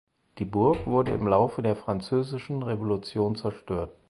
Die 0.39 0.45
Burg 0.45 0.87
wurde 0.87 1.11
im 1.11 1.27
Laufe 1.27 1.61
der 1.61 1.75
Französischen 1.75 2.63
Revolution 2.63 3.35
zerstört. 3.35 3.91